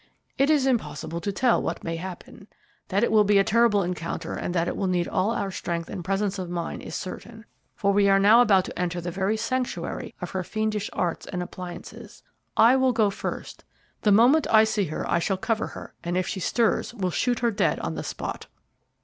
It 0.39 0.49
is 0.49 0.65
impossible 0.65 1.21
to 1.21 1.31
tell 1.31 1.61
what 1.61 1.83
may 1.83 1.97
happen. 1.97 2.47
That 2.87 3.03
it 3.03 3.11
will 3.11 3.23
be 3.23 3.37
a 3.37 3.43
terrible 3.43 3.83
encounter, 3.83 4.33
and 4.33 4.51
that 4.55 4.67
it 4.67 4.75
will 4.75 4.87
need 4.87 5.07
all 5.07 5.29
our 5.29 5.51
strength 5.51 5.89
and 5.91 6.03
presence 6.03 6.39
of 6.39 6.49
mind, 6.49 6.81
is 6.81 6.95
certain, 6.95 7.45
for 7.75 7.93
we 7.93 8.09
are 8.09 8.17
now 8.17 8.41
about 8.41 8.65
to 8.65 8.79
enter 8.79 8.99
the 8.99 9.11
very 9.11 9.37
sanctuary 9.37 10.15
of 10.19 10.31
her 10.31 10.43
fiendish 10.43 10.89
arts 10.93 11.27
and 11.27 11.43
appliances. 11.43 12.23
I 12.57 12.77
will 12.77 12.93
go 12.93 13.11
first. 13.11 13.63
The 14.01 14.11
moment 14.11 14.47
I 14.49 14.63
see 14.63 14.85
her 14.85 15.07
I 15.07 15.19
shall 15.19 15.37
cover 15.37 15.67
her, 15.67 15.93
and 16.03 16.17
if 16.17 16.25
she 16.25 16.39
stirs 16.39 16.95
will 16.95 17.11
shoot 17.11 17.37
her 17.41 17.51
dead 17.51 17.79
on 17.81 17.93
the 17.93 18.01
spot." 18.03 18.47